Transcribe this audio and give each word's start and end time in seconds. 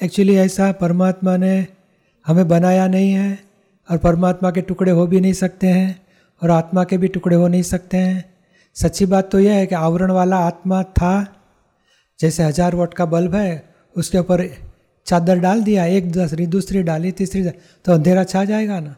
Actually 0.00 0.36
ऐसा 0.36 0.70
परमात्मा 0.72 1.36
ने 1.36 1.66
हमें 2.26 2.46
बनाया 2.48 2.86
नहीं 2.88 3.12
है 3.12 3.38
और 3.88 3.98
परमात्मा 3.98 4.50
के 4.50 4.60
टुकड़े 4.60 4.92
हो 4.92 5.06
भी 5.06 5.20
नहीं 5.20 5.32
सकते 5.32 5.66
हैं 5.66 6.00
और 6.42 6.50
आत्मा 6.50 6.84
के 6.84 6.98
भी 6.98 7.08
टुकड़े 7.08 7.36
हो 7.36 7.48
नहीं 7.48 7.62
सकते 7.62 7.96
हैं। 7.96 8.24
सच्ची 8.76 9.06
बात 9.06 9.30
तो 9.30 9.38
यह 9.38 9.54
है 9.54 9.66
कि 9.66 9.74
आवरण 9.74 10.10
वाला 10.10 10.36
आत्मा 10.38 10.82
था। 10.82 11.12
जैसे 12.20 12.42
हज़ार 12.42 12.74
वोट 12.74 12.94
का 12.94 13.06
बल्ब 13.06 13.34
है, 13.34 13.62
उसके 13.96 14.18
ऊपर 14.18 14.46
चादर 15.06 15.38
डाल 15.38 15.62
दिया, 15.62 15.84
एक 15.86 16.10
दूसरी 16.12 16.46
दूसरी 16.46 16.82
डाली, 16.82 17.12
तीसरी 17.12 17.42
तो 17.84 17.92
अंधेरा 17.92 18.24
छा 18.24 18.44
जाएगा 18.44 18.80
ना। 18.80 18.96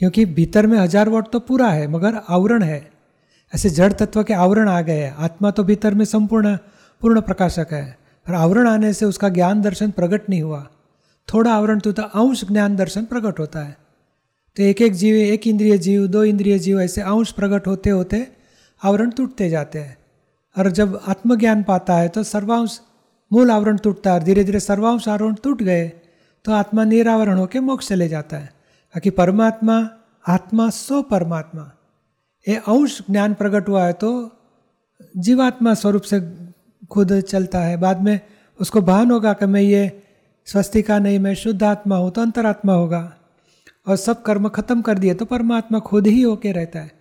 क्योंकि 0.00 0.24
भीतर 0.26 0.66
में 0.66 0.78
हज़ार 0.78 1.08
वोट 1.08 1.32
तो 1.32 1.38
पूरा 1.40 1.68
है, 1.68 1.86
मगर 1.88 2.20
आवरण 2.28 2.62
है। 2.62 2.82
ऐसे 3.52 3.70
जड़ 3.70 3.92
तत्व 3.94 4.22
के 4.22 4.34
आवरण 4.34 4.68
आ 4.68 4.80
गए 4.82 5.08
आत्मा 5.08 5.50
तो 5.50 5.64
भीतर 5.64 5.94
में 5.94 6.04
संपूर्ण, 6.06 6.56
पूर्ण 7.02 7.20
प्रकाशक 7.20 7.72
है। 7.72 7.98
और 8.28 8.34
आवरण 8.34 8.68
आने 8.68 8.92
से 8.92 9.04
उसका 9.04 9.28
ज्ञान 9.28 9.62
दर्शन 9.62 9.90
प्रकट 9.90 10.28
नहीं 10.30 10.42
हुआ। 10.42 10.68
थोड़ा 11.28 11.54
आवरण 11.54 11.80
तो 11.80 11.92
अंश 11.92 12.44
ज्ञान 12.44 12.76
दर्शन 12.76 13.04
प्रकट 13.04 13.38
होता 13.38 13.60
है। 13.60 13.76
तो 14.56 14.62
एक 14.62 14.82
एक 14.82 14.92
जीव, 14.92 15.16
एक 15.16 15.46
इंद्रिय 15.46 15.78
जीव, 15.78 16.06
दो 16.06 16.24
इंद्रिय 16.24 16.58
जीव 16.58 16.80
ऐसे 16.80 17.00
अंश 17.00 17.32
प्रकट 17.32 17.66
होते 17.66 17.90
होते 17.90 18.26
आवरण 18.82 19.10
टूटते 19.10 19.48
जाते 19.50 19.78
हैं। 19.78 19.96
और 20.58 20.70
जब 20.70 21.00
आत्मज्ञान 21.08 21.62
पाता 21.62 21.94
है 21.94 22.08
तो 22.08 22.22
सर्वांश, 22.22 22.80
मूल 23.30 23.50
आवरण 23.50 23.76
टूटता 23.76 24.12
है 24.12 24.20
धीरे 24.20 24.44
धीरे 24.44 24.60
सर्वांश 24.60 25.08
आवरण 25.08 25.34
टूट 25.34 25.62
गए 25.62 25.88
तो 26.44 26.52
आत्मा 26.52 26.84
निरावरण 26.84 27.38
होकर 27.38 27.60
मोक्ष 27.60 27.88
चले 27.88 28.08
जाता 28.08 28.36
है। 28.36 28.46
बाकी 28.94 29.10
परमात्मा, 29.10 29.88
आत्मा 30.28 30.68
सो 30.70 31.02
परमात्मा। 31.02 31.70
ये 32.48 32.56
अंश 32.56 32.98
ज्ञान 33.10 33.34
प्रकट 33.34 33.68
हुआ 33.68 33.84
है 33.84 33.92
तो 33.92 34.10
जीवात्मा 35.16 35.74
स्वरूप 35.74 36.02
से 36.02 36.20
खुद 36.90 37.20
चलता 37.20 37.60
है। 37.60 37.76
बाद 37.76 38.00
में 38.00 38.20
उसको 38.60 38.80
भान 38.80 39.10
होगा 39.10 39.32
कि 39.32 39.46
मैं 39.46 39.60
ये 39.60 40.02
स्वस्तिका 40.46 40.98
नहीं, 40.98 41.18
मैं 41.18 41.34
शुद्ध 41.34 41.62
आत्मा 41.62 41.96
हूँ 41.96 42.10
तो 42.10 42.22
अंतरात्मा 42.22 42.72
होगा। 42.72 43.12
और 43.86 43.96
सब 43.96 44.22
कर्म 44.22 44.48
खत्म 44.48 44.82
कर 44.82 44.98
दिए 44.98 45.14
तो 45.14 45.24
परमात्मा 45.24 45.78
खुद 45.78 46.06
ही 46.06 46.22
होके 46.22 46.52
रहता 46.52 46.80
है। 46.80 46.92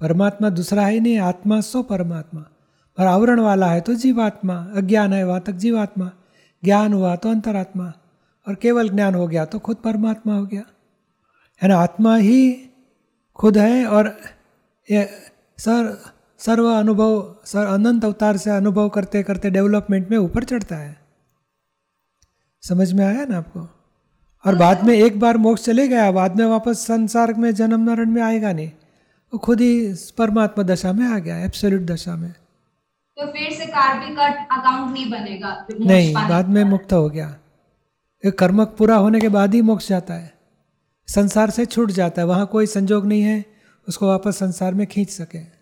परमात्मा 0.00 0.50
दूसरा 0.50 0.82
है 0.82 1.00
नहीं, 1.00 1.18
आत्मा 1.18 1.60
सो 1.60 1.82
परमात्मा। 1.82 2.44
और 2.98 3.06
आवरण 3.06 3.40
वाला 3.40 3.66
है 3.66 3.80
तो 3.80 3.94
जीवात्मा, 3.94 4.54
अज्ञान 4.76 5.12
है 5.12 5.24
वहाँ 5.24 5.40
तक 5.40 5.52
जीवात्मा। 5.52 6.10
ज्ञान 6.64 6.92
हुआ 6.92 7.16
तो 7.16 7.30
अंतरात्मा। 7.30 7.92
और 8.46 8.54
केवल 8.54 8.88
ज्ञान 8.88 9.14
हो 9.14 9.26
गया 9.26 9.44
तो 9.44 9.58
खुद 9.58 9.76
परमात्मा 9.76 10.34
हो 10.34 10.46
गया। 10.46 10.62
है 11.62 11.68
ना? 11.68 11.76
आत्मा 11.76 12.16
ही 12.16 12.70
खुद 13.34 13.58
है 13.58 13.86
और 13.86 14.16
ये 14.90 15.08
सर 15.58 15.96
सर्व 16.40 16.66
अनुभव 16.68 17.34
सर 17.44 17.66
अनंत 17.66 18.04
अवतार 18.04 18.36
से 18.36 18.50
अनुभव 18.50 18.88
करते 18.88 19.22
करते 19.22 19.50
डेवलपमेंट 19.50 20.10
में 20.10 20.18
ऊपर 20.18 20.44
चढ़ता 20.44 20.76
है। 20.76 20.96
समझ 22.62 22.92
में 22.92 23.04
आया 23.06 23.24
ना 23.24 23.38
आपको? 23.38 23.60
और 24.44 24.54
बाद 24.54 24.84
में 24.84 24.94
एक 24.94 25.18
बार 25.20 25.36
मोक्ष 25.36 25.64
चले 25.64 25.88
गया 25.88 26.10
बाद 26.12 26.36
में 26.36 26.44
वापस 26.46 26.86
संसार 26.86 27.32
में 27.34 27.54
जन्म 27.54 27.86
मरण 27.86 28.10
में 28.10 28.22
आएगा 28.22 28.52
नहीं। 28.52 28.70
वो 29.32 29.38
खुद 29.38 29.60
ही 29.60 29.94
परमात्मा 30.18 30.64
दशा 30.64 30.92
में 30.92 31.06
आ 31.06 31.18
गया 31.18 31.38
एब्सोल्यूट 31.38 31.82
दशा 31.82 32.16
में। 32.16 32.32
तो 32.32 33.26
फिर 33.26 33.52
से 33.52 33.66
कार्मिक 33.66 34.18
अकाउंट 34.18 34.92
नहीं 34.92 35.10
बनेगा 35.10 35.66
नहीं 35.70 36.14
बाद 36.14 36.48
में 36.48 36.64
मुक्त 36.64 36.92
हो 36.92 37.08
गया। 37.08 37.36
एक 38.24 38.38
कर्म 38.38 38.64
पूरा 38.64 38.96
होने 38.96 39.20
के 39.20 39.28
बाद 39.28 39.54
ही 39.54 39.62
मोक्ष 39.62 39.88
जाता 39.88 40.14
है। 40.14 40.32
संसार 41.08 41.50
से 41.50 41.66
छूट 41.66 41.90
जाता 41.90 42.22
है 42.22 42.26
वहाँ 42.26 42.46
कोई 42.46 42.66
संजोग 42.66 43.06
नहीं 43.06 43.22
है 43.22 43.44
उसको 43.88 44.06
वापस 44.06 44.38
संसार 44.38 44.74
में 44.74 44.86
खींच 44.86 45.10
सके। 45.10 45.57